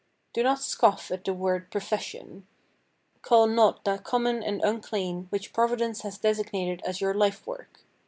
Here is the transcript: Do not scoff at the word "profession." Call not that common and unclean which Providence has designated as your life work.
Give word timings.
Do 0.33 0.41
not 0.41 0.57
scoff 0.59 1.11
at 1.11 1.23
the 1.25 1.31
word 1.31 1.69
"profession." 1.69 2.47
Call 3.21 3.45
not 3.45 3.85
that 3.85 4.03
common 4.03 4.41
and 4.41 4.59
unclean 4.63 5.27
which 5.29 5.53
Providence 5.53 6.01
has 6.01 6.17
designated 6.17 6.81
as 6.83 7.01
your 7.01 7.13
life 7.13 7.45
work. 7.45 7.81